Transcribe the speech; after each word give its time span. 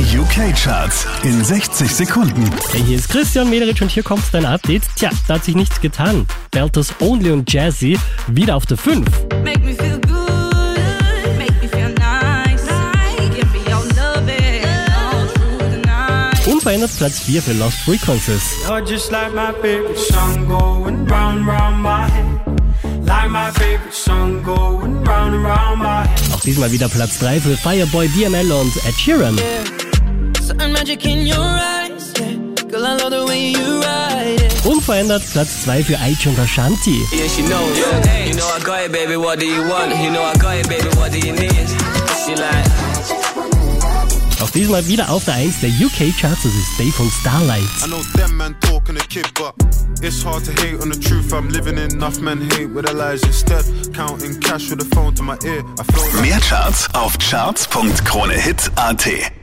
Die 0.00 0.16
UK-Charts 0.16 1.06
in 1.24 1.44
60 1.44 1.94
Sekunden. 1.94 2.50
Hey, 2.72 2.82
hier 2.82 2.96
ist 2.96 3.10
Christian 3.10 3.50
Mederich 3.50 3.82
und 3.82 3.90
hier 3.90 4.02
kommt 4.02 4.22
dein 4.32 4.46
Update. 4.46 4.82
Tja, 4.96 5.10
da 5.28 5.34
hat 5.34 5.44
sich 5.44 5.54
nichts 5.54 5.78
getan. 5.78 6.26
Belters 6.50 6.94
Only 7.00 7.30
und 7.30 7.52
Jazzy 7.52 7.98
wieder 8.26 8.56
auf 8.56 8.64
der 8.64 8.78
5. 8.78 9.06
Make 9.44 9.60
me 9.60 9.74
feel 9.74 10.00
good, 10.00 11.36
make 11.36 11.52
me 11.60 11.68
feel 11.68 11.92
nice. 11.98 12.64
Give 13.36 13.46
me 13.52 13.58
your 13.68 13.84
loving 13.94 14.64
all 14.88 15.26
through 15.34 15.70
the 15.70 15.86
night. 15.86 16.46
Unverändert 16.46 16.96
Platz 16.96 17.18
4 17.18 17.42
für 17.42 17.52
Lost 17.52 17.80
Frequencies. 17.80 18.54
You're 18.66 18.80
just 18.80 19.10
like 19.12 19.34
my 19.34 19.52
favorite 19.60 19.98
song 19.98 20.48
going 20.48 21.06
round 21.10 21.40
and 21.40 21.46
round 21.46 21.82
my 21.82 22.06
head. 22.06 23.04
Like 23.04 23.28
my 23.28 23.50
favorite 23.52 23.92
song 23.92 24.42
going 24.42 25.04
round 25.06 25.34
and 25.34 25.44
round 25.44 25.78
my 25.78 26.08
head. 26.08 26.34
Auch 26.34 26.40
diesmal 26.40 26.72
wieder 26.72 26.88
Platz 26.88 27.18
3 27.18 27.38
für 27.38 27.54
Fireboy, 27.58 28.08
DML 28.08 28.50
und 28.50 28.74
Ed 28.86 28.94
Sheeran. 28.98 29.36
Yeah. 29.36 29.79
Unverändert 34.64 35.22
Platz 35.32 35.62
2 35.64 35.84
für 35.84 35.98
Aichi 35.98 36.28
und 36.28 36.38
Ashanti. 36.38 37.02
Yeah, 37.12 37.28
she 37.28 37.42
knows. 37.42 37.76
Yeah. 37.78 38.26
You 38.26 38.34
know 38.34 38.46
I 38.46 38.60
got 38.62 38.80
it, 38.84 38.92
baby. 38.92 39.16
What 39.16 39.40
do 39.40 39.46
you 39.46 39.62
want? 39.68 39.90
You 40.02 40.10
know 40.10 40.22
I 40.22 40.34
got 40.38 40.56
it, 40.56 40.68
baby. 40.68 40.88
What 40.96 41.12
do 41.12 41.18
you 41.18 41.32
need? 41.32 41.68
She 42.24 42.34
like. 42.34 42.66
Auch 44.42 44.50
diesmal 44.50 44.86
wieder 44.86 45.10
auf 45.10 45.24
der 45.24 45.34
1 45.34 45.60
der 45.60 45.70
UK-Charts, 45.70 46.42
das 46.42 46.54
ist 46.54 46.78
Dave 46.78 46.92
von 46.92 47.10
Starlight. 47.20 47.62
I 47.84 47.86
know 47.86 48.02
them 48.16 48.36
man 48.36 48.54
talking 48.60 48.96
a 48.96 49.00
kid, 49.08 49.26
but 49.34 49.54
it's 50.02 50.24
hard 50.24 50.44
to 50.44 50.52
hate 50.62 50.80
on 50.82 50.90
the 50.90 50.98
truth. 50.98 51.32
I'm 51.32 51.48
living 51.50 51.76
in 51.76 51.90
enough 51.92 52.20
men 52.20 52.40
hate 52.52 52.70
with 52.74 52.86
their 52.86 52.94
lies 52.94 53.22
instead. 53.22 53.64
Counting 53.94 54.38
cash 54.40 54.70
with 54.70 54.80
a 54.80 54.86
phone 54.94 55.14
to 55.14 55.22
my 55.22 55.36
ear. 55.44 55.62
I 55.78 55.82
feel 55.84 56.02
like 56.02 56.14
Mehr 56.22 56.40
Charts 56.40 56.88
auf 56.94 57.18
charts.kronehit.at. 57.18 59.39